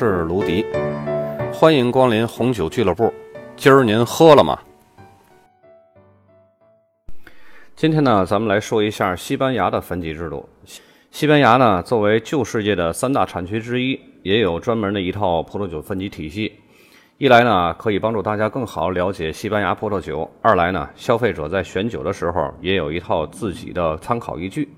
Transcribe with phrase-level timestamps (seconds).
[0.00, 0.64] 是卢迪，
[1.52, 3.12] 欢迎光临红酒俱乐部。
[3.56, 4.56] 今儿您喝了吗？
[7.74, 10.48] 今天呢，咱们来说一下西班牙的分级制度。
[11.10, 16.52] 西班牙呢，作为旧世界的三大产区之一，也有专门的一套葡萄酒分级体系。
[17.16, 24.68] 一来呢，可以帮助大家更好了解西班牙葡萄酒；二来呢，消费者在选酒的时候也有一套自己的参考依据。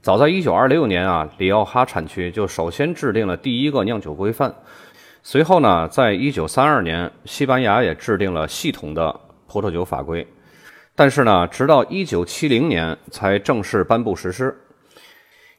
[0.00, 4.54] 早在1926年啊，里奥哈产区就首先制定了第一个酿酒规范。
[5.22, 10.26] 随后呢，在1932年，西班牙也制定了系统的葡萄酒法规。
[10.94, 14.56] 但是呢，直到1970年才正式颁布实施。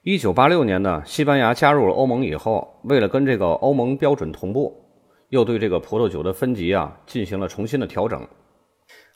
[0.05, 4.73] 1986年呢，西班牙加入了欧盟以后，为了跟这个欧盟标准同步，
[5.27, 8.25] 又对这个葡萄酒的分级啊进行了重新的调整。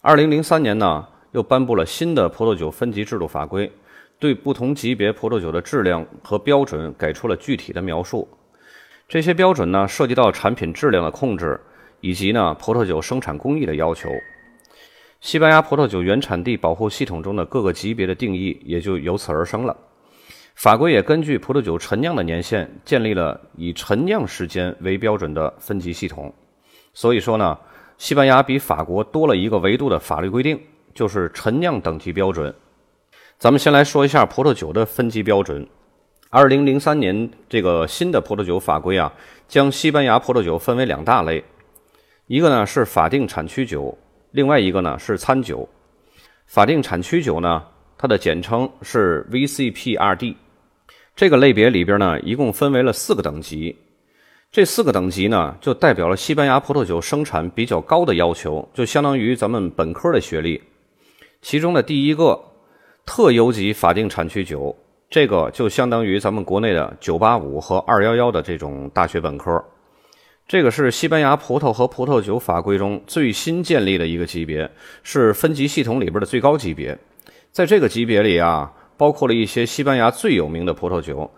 [0.03, 3.71] 2003年呢，又颁布了新的葡萄酒分级制度法规。
[4.23, 8.25] 对不同级别葡萄酒的质量和标准给出了具体的描述。
[9.05, 11.59] 这些标准呢，涉及到产品质量的控制，
[11.99, 14.09] 以及呢葡萄酒生产工艺的要求。
[15.19, 19.75] 西班牙葡萄酒原产地保护系统中的各个级别的定义也就由此而生了。
[20.55, 26.33] 法规也根据葡萄酒陈酿的年限，建立了以陈酿时间为标准的分级系统。
[26.93, 27.59] 所以说呢，
[27.97, 30.57] 西班牙比法国多了一个维度的法律规定，
[30.93, 32.55] 就是陈酿等级标准。
[33.43, 35.67] 咱们先来说一下葡萄酒的分级标准。
[36.29, 39.11] 二零零三年这个新的葡萄酒法规啊，
[39.49, 41.43] 将西班牙葡萄酒分为两大类，
[42.27, 43.97] 一个呢是法定产区酒，
[44.31, 45.67] 另外一个呢是餐酒。
[46.47, 47.61] 法定产区酒呢，
[47.97, 50.35] 它的简称是 VCPRD。
[51.13, 53.75] 这个类别里边呢，一共分为了四个等级。
[54.53, 60.63] 这四个等级呢，就代表了西班牙葡萄酒生产比较高的要求，就相当于咱们本科的学历。
[61.41, 62.41] 其中的第一个。
[63.05, 64.75] 特优级法定产区酒，
[65.09, 69.63] 这个就相当于咱们国内的985和211的这种大学本科。
[70.47, 74.69] 这个是西班牙葡萄和葡萄酒法规中最新建立的一个级别，
[75.03, 76.97] 是分级系统里边的最高级别。
[77.51, 81.29] 在这个级别里啊，包括了一些西班牙最有名的葡萄酒。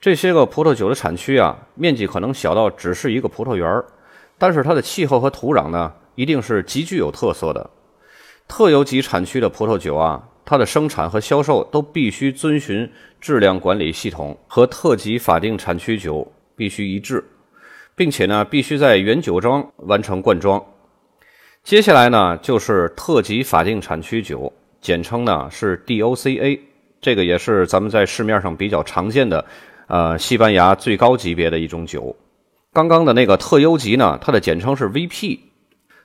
[0.00, 3.84] 这些个葡萄酒的产区啊，面积可能小到只是一个葡萄园儿，
[4.38, 7.70] 但是它的气候和土壤呢，一定是极具有特色的。
[8.48, 10.28] 特优级产区的葡萄酒啊。
[10.52, 12.86] 它的生产和销售都必须遵循
[13.22, 17.24] 质量管理系统，和特级法定产区酒必须一致，
[17.96, 20.62] 并且呢，必须在原酒庄完成灌装。
[21.64, 24.52] 接下来呢，就是特级法定产区酒，
[24.82, 26.60] 简称呢是 DOCA，
[27.00, 29.42] 这个也是咱们在市面上比较常见的，
[29.86, 32.14] 呃，西班牙最高级别的一种酒。
[32.74, 35.38] 刚刚的那个特优级呢，它的简称是 VP。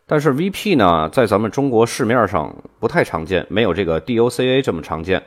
[0.09, 5.21] 但是 VP 呢，在咱们中国市面上不太常见，没有这个 DOCA 这么常见。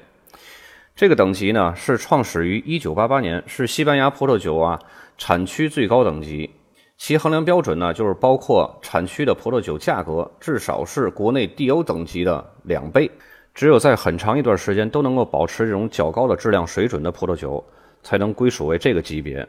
[0.96, 4.80] 这个等级呢，是创始于1988年，是西班牙葡萄酒啊
[5.18, 6.48] 产区最高等级。
[6.96, 13.10] 其衡量标准呢，就是包括产区的葡萄酒价格至少是国内 DO 等级的两倍。
[13.54, 17.62] 只有在很长一段时间都能够保持这种较高的质量水准的葡萄酒，
[18.02, 19.46] 才能归属为这个级别。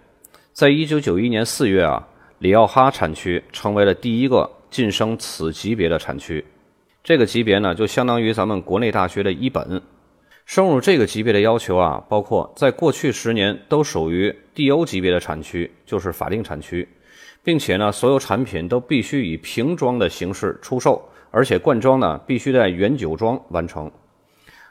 [0.52, 2.06] 在1991年4月啊，
[2.40, 4.50] 里奥哈产区成为了第一个。
[4.72, 6.44] 晋升此级别的产区，
[7.04, 9.82] 这个级别呢，就相当于咱们国内大学的一本。
[10.46, 16.88] 升入这个级别的要求啊，包括在过去十年都属于 DO 级别的产区，就是法定产区，
[17.44, 21.02] 并且呢，所有产品都必须以瓶装的形式出售，
[21.32, 23.92] 而且灌装呢必须在原酒庄完成，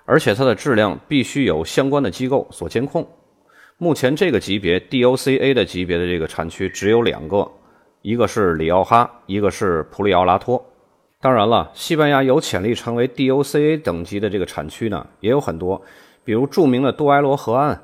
[0.07, 3.07] 而且它的质量必须有相关的机构所监控。
[3.77, 7.51] 目前这个级别 DOCA 的级别的这个产区只有两个。
[8.03, 10.65] 一个是里奥哈，一个是普里奥拉托。
[11.21, 15.83] 当然了，西班牙有潜力成为 DOCA 等级的这个产区呢，也有很多，
[16.25, 17.79] 比如著名的多埃罗河岸，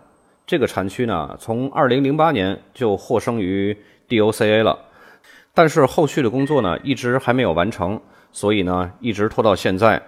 [0.47, 3.77] 这个产区呢，从2008年就获生于
[4.09, 4.79] DOCA 了，
[5.53, 8.01] 但是后续的工作呢，一直还没有完成，
[8.33, 10.01] 所以呢，一直拖到现在，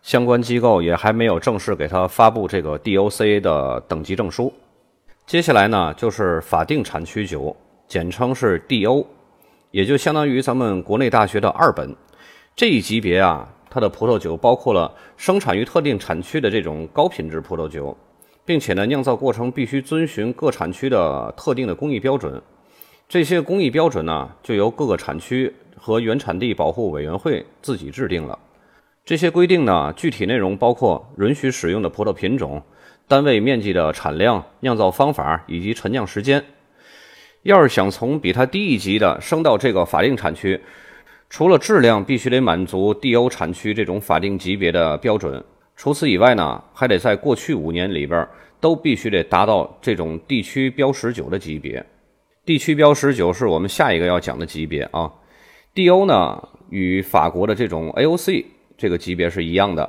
[0.00, 4.50] 相关机构也还没有正式给他发布这个 DOCA 的等级证书。
[5.26, 7.54] 接下来呢，就是法定产区酒，
[7.86, 9.04] 简称是 DO。
[9.70, 11.94] 也就相当于咱们国内大学的二本，
[12.56, 17.96] 这一级别啊，它的葡萄酒包括了生产于特定产区的这种高品质葡萄酒，
[18.44, 22.42] 并且呢，酿造过程必须遵循各产区的特定的工艺标准。
[23.08, 28.38] 这些工艺标准呢，就由各个产区和原产地保护委员会自己制定了。
[29.04, 32.62] 这些规定呢，具体内容包括允许使用的葡萄品种、
[33.08, 36.44] 单位面积的产量、酿造方法以及陈酿时间。
[37.42, 40.60] 要是想从比它低一级的升到这个法定产区，
[41.28, 45.42] 除了质量必须得满足 DO 产区这种法定级别的标准，
[45.76, 48.26] 除此以外呢，还得在过去五年里边
[48.60, 51.84] 都必须得达到这种地区标识酒的级别。
[52.44, 55.10] 地区标识酒是我们下一个要讲的级别啊。
[55.74, 58.44] DO 呢与法国的这种 AOC
[58.76, 59.88] 这个级别是一样的，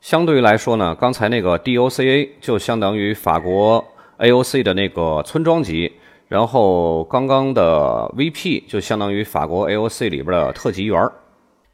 [0.00, 3.84] 相对于来说呢，刚才那个 DOCA 就相当于法国
[4.18, 5.92] AOC 的那个村庄级，
[6.28, 11.00] 然后刚刚的 VP 就相当于法国 AOC 里边的特级园。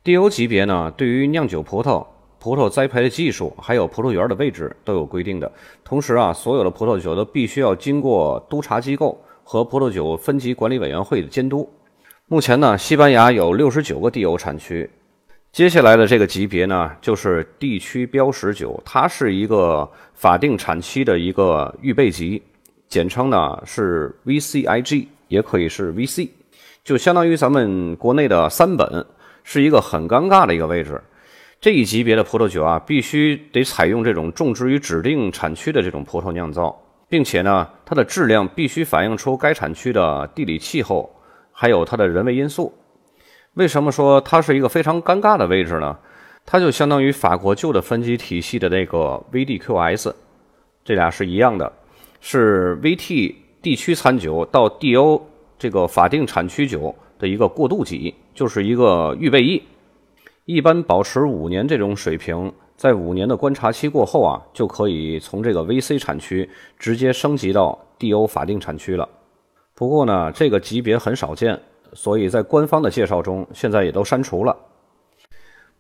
[0.04, 2.06] DO 级别呢，对于酿酒葡萄。
[2.38, 5.48] 葡萄栽培的技术，还有葡萄园的位置都有规定的。
[5.84, 11.70] 同时啊，所有的葡萄酒都必须要经过督查机构和葡萄酒分级管理委员会的监督。
[12.26, 14.90] 目前呢，西班牙有六十九个 DO 产区。
[15.52, 22.42] 接下来的这个级别呢，就是地区标识酒，它是一个法定产区的一个预备级，
[22.92, 26.28] 简称呢是 VCIG，也可以是 VC，
[26.84, 29.06] 就相当于咱们国内的三本，
[29.44, 31.02] 是一个很尴尬的一个位置。
[31.58, 36.78] 这一级别的葡萄酒啊，必须得采用这种种植于指定产区的这种葡萄酿造，
[37.08, 41.10] 并且呢，它的质量必须反映出该产区的地理气候，
[41.50, 42.74] 还有它的人为因素。
[43.54, 45.96] 为什么说它是一个非常尴尬的位置呢？
[46.44, 50.12] 它就相当于法国旧的分级体系的那个 VDQS，
[50.84, 51.72] 这俩是一样的，
[52.24, 55.20] 是 VT 地区餐酒到 DO
[55.58, 59.60] 这个法定产区酒的一个过渡级，就是一个预备役。
[60.44, 66.48] 一般保持五年这种水平，在五年的观察期过后啊，就可以从这个 VC 产区
[66.78, 69.08] 直接升级到 DO 法定产区了。
[69.74, 71.60] 不过呢，这个级别很少见，
[71.92, 74.56] 所以在官方的介绍中现在也都删除了。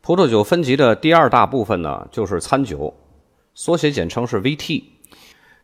[0.00, 2.92] 葡萄酒分级的第二大部分呢，就是餐酒，
[3.54, 4.82] 缩写简称是 VT。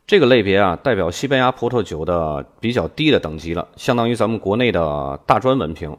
[0.09, 5.95] 这个类别啊，代表西班牙葡萄酒的比较低的等级了，相当于咱们国内的大专文凭。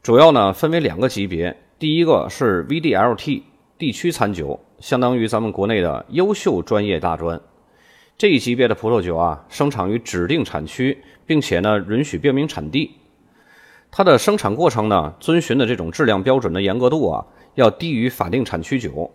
[0.00, 1.56] 主要呢分为两个级别。
[1.76, 3.42] 第一个是 VDLT
[3.76, 7.40] 地区餐酒，相当于咱们国内的优秀专业大专。
[8.16, 10.96] 这一级别的葡萄酒啊，生产于指定产区，
[11.26, 12.92] 并且呢允许标明产地。
[13.90, 17.26] 它的生产过程呢，遵循的这种质量标准的严格度啊，
[17.56, 19.10] 要低于法定产区酒。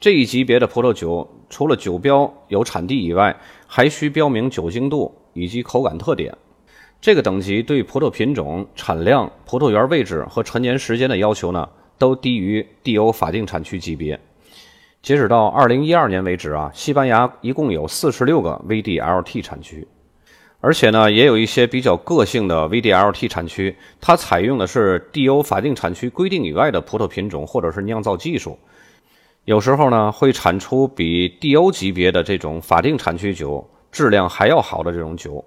[0.00, 3.36] 这一级别的葡萄酒，除了酒标有产地以外，
[3.66, 6.36] 还需标明酒精度以及口感特点。
[7.00, 11.68] 这个等级对葡萄品种、产量、葡萄园位置和陈年时间的要求呢？
[11.98, 14.20] 都低于 DO 法定产区级别。
[15.02, 19.88] 截止到二零一二年为止啊，西班牙一共有四十六个 VDLT 产区，
[20.60, 28.56] 而且呢，也有一些比较个性的 VDLT 产区，它采用的是 DO 法定产区规定以外的葡萄品种或者是酿造技术，
[29.48, 35.42] 有时候呢会产出比 DO 级别的这种法定产区酒质量还要好的这种酒，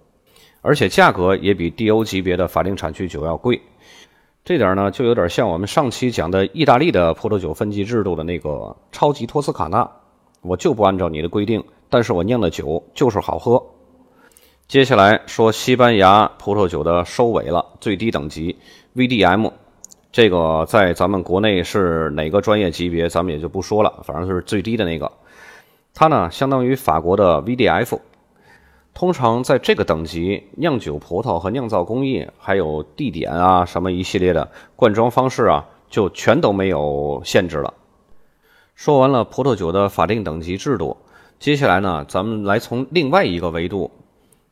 [0.62, 3.62] 而且价格也比 DO 级别的法定产区酒要贵。
[4.44, 9.88] 这点呢，就有点像我们上期讲的意大利的葡萄酒分级制度的那个超级托斯卡纳，
[10.42, 13.64] 我就不按照你的规定，但是我酿的酒就是好喝。
[14.68, 18.58] 接下来说西班牙葡萄酒的收尾了，最低等级
[18.96, 19.52] VDM，
[20.12, 25.12] 这个在咱们国内是哪个专业级别，咱们也就不说了，反正就是最低的那个。
[25.94, 28.00] 它呢，相当于法国的 VDF。
[28.94, 37.74] 通常在这个等级，酿酒葡萄和酿造工艺，还有地点啊，什么一系列的灌装方式啊，就全都没有限制了。
[38.76, 40.98] 说完了葡萄酒的法定等级制度，
[41.40, 43.92] 接下来呢，咱们来从另外一个维度，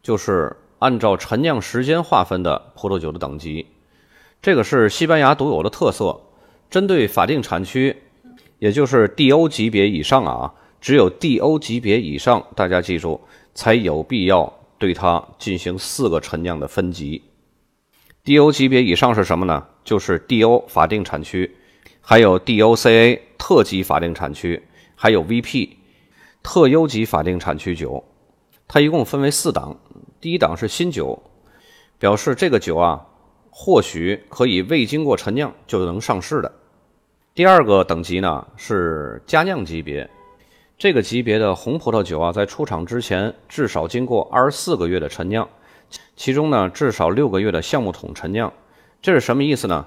[0.01, 3.67] 就是按照陈酿时间划分的葡萄酒的等级。
[4.41, 6.22] 这个是西班牙独有的特色，
[6.69, 7.98] 针对法定产区，
[8.60, 13.22] 也就是 DO 级别以上啊，只有 DO 级别以上，大家记住。
[13.55, 17.24] 才有必要对它进行四个陈酿的分级。
[18.24, 19.67] DO 级别以上是什么呢？
[19.84, 21.58] 就是 DO 法定产区，
[22.00, 24.63] 还有 DOCA 特级法定产区，
[24.96, 25.72] 还有 VP
[26.41, 28.05] 特优级法定产区酒。
[28.65, 29.77] 它一共分为四档。
[30.22, 31.22] 第一档是新酒，
[31.98, 33.05] 表示这个酒啊，
[33.61, 36.49] 或许可以未经过陈酿就能上市的。
[37.35, 40.09] 第二个等级呢是佳酿级别。
[40.77, 45.45] 这个级别的红葡萄酒啊，在出厂之前至少经过二十四个月的陈酿，
[46.15, 48.49] 其中呢至少六个月的橡木桶陈酿。
[49.01, 49.85] 这是什么意思呢？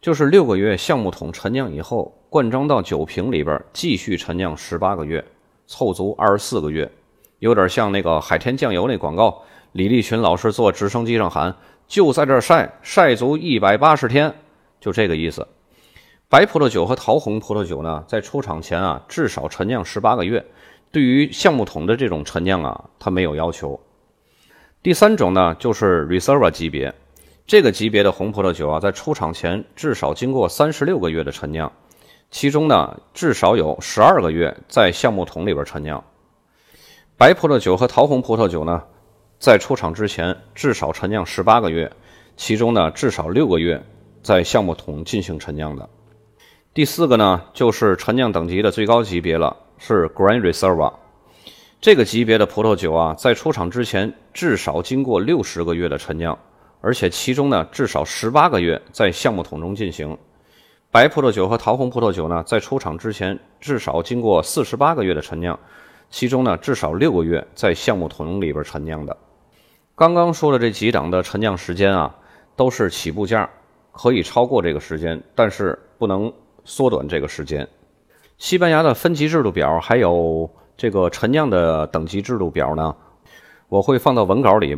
[0.00, 5.24] 就是六个月橡木桶陈酿以后，灌装到酒瓶里边继续陈酿十八个月，
[5.68, 6.90] 凑足二十四个月，
[7.38, 11.54] 有点像那个海天酱油那广告，李立群老师坐直升机上喊
[11.86, 14.34] ：“就在这晒，晒足一百八十天。”
[14.80, 15.46] 就这个意思。
[16.28, 20.44] 白葡萄酒和桃红葡萄酒呢，在出厂前啊，至少陈酿十八个月。
[20.90, 23.78] 对于橡木桶的这种陈酿啊，它没有要求。
[24.82, 26.94] 第三种呢，就是 Reserva 级别，
[27.46, 31.70] 这个级别的红葡萄酒啊，在出厂前至少经过三十六个月的陈酿，
[32.30, 36.02] 其中呢，至少有十二个月在橡木桶里边陈酿。
[37.16, 38.82] 白葡萄酒和桃红葡萄酒呢，
[39.38, 41.90] 在出厂之前至少陈酿十八个月，
[42.36, 43.82] 其中呢至少六个月
[44.22, 45.88] 在橡木桶进行陈酿的。
[46.72, 50.92] 第四个呢就是陈酿等级的最高级别了，是 Grand Reserva。
[51.80, 56.36] 这个级别的葡萄酒啊，在出厂之前至少经过六十个月的陈酿，
[56.80, 60.16] 而且其中呢至少十八个月在橡木桶中进行。
[60.90, 65.58] 白葡萄酒和桃红葡萄酒呢，在出厂之前至少经过四十八个月的陈酿，
[66.10, 69.16] 其中呢至少六个月在橡木桶里边陈酿的。
[69.96, 72.14] 刚刚说的这几档的沉降时间啊，
[72.54, 73.48] 都是起步价，
[73.92, 76.30] 可以超过这个时间，但是不能
[76.66, 77.66] 缩短这个时间。
[78.36, 82.94] 西班牙的分级制度表还有这个沉降的等级制度表呢，
[83.70, 84.76] 我会放到文稿里，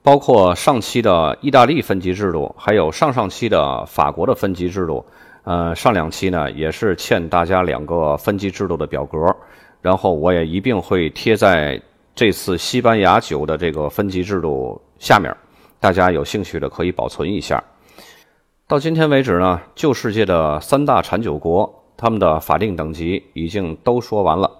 [0.00, 5.04] 包括上期的意大利分级制度，还有上上期的法国的分级制度。
[5.42, 9.18] 呃，上两期呢也是欠大家两个分级制度的表格，
[9.80, 11.82] 然后我也一并会贴在。
[12.14, 15.34] 这次西班牙酒的这个分级制度下面，
[15.80, 17.62] 大家有兴趣的可以保存一下。
[18.68, 24.50] 到今天为止呢，旧世界的三大产酒国他们的法定等级已经都说完了。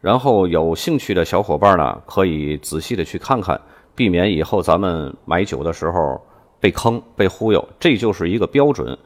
[0.00, 3.60] 然后有兴趣的小伙伴呢，可以仔细的去看看，
[3.94, 6.20] 避免以后咱们买酒的时候
[6.60, 7.68] 被坑、被忽悠。
[7.78, 8.98] 这就是一个标准。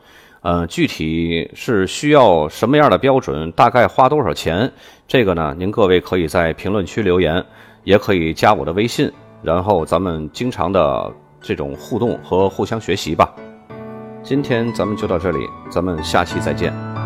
[0.42, 4.72] 嗯，具体是需要什么样的标准，大概花多少钱，
[5.06, 7.44] 这个呢，您各位可以在评论区留言。
[7.84, 9.10] 也可以加我的微信，
[9.42, 13.32] 然后咱们经常的这种互动和互相学习吧。
[14.22, 15.38] 今天咱们就到这里，
[15.70, 16.99] 咱们下期再见。